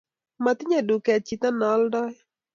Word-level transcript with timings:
matinyei 0.43 0.87
duket 0.87 1.21
chito 1.27 1.49
ne 1.53 1.65
aldoi 1.75 2.13